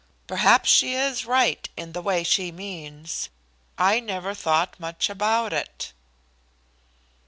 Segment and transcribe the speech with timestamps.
[0.25, 3.29] "Perhaps she is right in the way she means.
[3.77, 5.93] I never thought much about it."